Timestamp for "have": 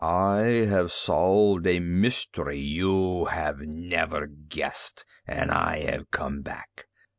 0.67-0.91, 3.25-3.59, 5.91-6.09